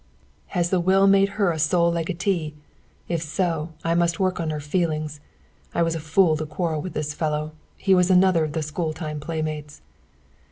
"Has 0.57 0.71
the 0.71 0.79
will 0.79 1.05
made 1.05 1.29
her 1.37 1.51
a 1.51 1.59
sole 1.59 1.91
legatee? 1.91 2.55
If 3.07 3.21
so, 3.21 3.69
I 3.83 3.93
must 3.93 4.19
work 4.19 4.39
on 4.39 4.49
her 4.49 4.59
feelings. 4.59 5.19
I 5.75 5.83
was 5.83 5.93
a 5.93 5.99
fool 5.99 6.35
to 6.37 6.47
quarrel 6.47 6.81
with 6.81 6.93
this 6.93 7.13
fellow. 7.13 7.51
He 7.77 7.93
was 7.93 8.09
another 8.09 8.43
of 8.43 8.53
the 8.53 8.63
school 8.63 8.93
time 8.93 9.19
playmates!" 9.19 9.83